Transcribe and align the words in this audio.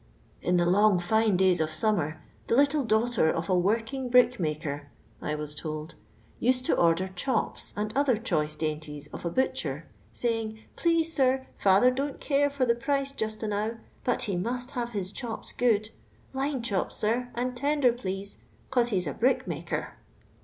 '•In 0.43 0.57
the 0.57 0.65
long 0.65 0.97
liU'" 0.97 1.37
ilays 1.37 1.61
of 1.61 1.69
summer, 1.71 2.19
the 2.47 2.55
little 2.55 2.83
daugh 2.83 3.13
t 3.13 3.21
rof 3.21 3.45
.1 3.45 3.61
working' 3.61 4.09
brickmaker," 4.09 4.89
I 5.21 5.35
was 5.35 5.53
told, 5.53 5.93
uscdto 6.41 6.75
ord. 6.75 7.01
r 7.03 7.07
chops 7.09 7.71
and 7.77 7.95
other 7.95 8.17
choice 8.17 8.55
daintie.s 8.55 9.05
of 9.13 9.25
a 9.25 9.29
butcher, 9.29 9.85
8.ayina,' 10.15 10.63
I'leahe, 10.75 11.05
sir. 11.05 11.45
father 11.55 11.91
don't 11.91 12.19
care 12.19 12.49
for 12.49 12.65
the 12.65 12.73
pric? 12.73 13.15
just 13.15 13.43
a 13.43 13.47
naw: 13.47 13.69
but 14.03 14.23
he 14.23 14.35
must 14.35 14.71
have 14.71 14.93
bis 14.93 15.11
chops 15.11 15.51
good; 15.51 15.91
line 16.33 16.63
chops. 16.63 17.03
Mr. 17.03 17.27
and 17.35 17.55
tender, 17.55 17.93
please— 17.93 18.39
'cause 18.71 18.87
he's 18.89 19.05
a 19.05 19.13
brickinaker.' 19.13 19.89